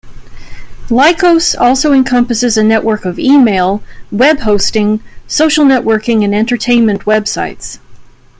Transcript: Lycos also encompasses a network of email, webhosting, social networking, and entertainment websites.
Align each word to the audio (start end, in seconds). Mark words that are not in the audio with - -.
Lycos 0.89 1.53
also 1.55 1.93
encompasses 1.93 2.57
a 2.57 2.63
network 2.63 3.05
of 3.05 3.19
email, 3.19 3.83
webhosting, 4.11 4.99
social 5.27 5.63
networking, 5.63 6.25
and 6.25 6.33
entertainment 6.33 7.03
websites. 7.05 7.77